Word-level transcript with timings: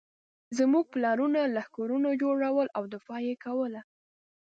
زموږ 0.57 0.85
پلرونو 0.93 1.39
لښکرونه 1.55 2.09
جوړول 2.21 2.67
او 2.77 2.83
دفاع 2.93 3.19
یې 3.27 3.35
کوله. 3.45 3.81